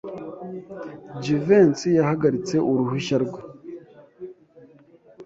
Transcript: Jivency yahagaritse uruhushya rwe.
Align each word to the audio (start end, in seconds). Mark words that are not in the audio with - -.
Jivency 1.23 1.89
yahagaritse 1.99 2.55
uruhushya 2.69 3.17
rwe. 3.23 3.41